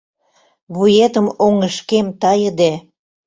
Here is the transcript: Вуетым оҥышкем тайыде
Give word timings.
Вуетым 0.73 1.27
оҥышкем 1.45 2.07
тайыде 2.21 2.71